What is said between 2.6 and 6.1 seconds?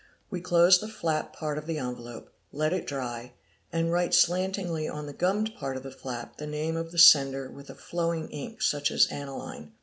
it dry, and write slantingly on the gummed part of the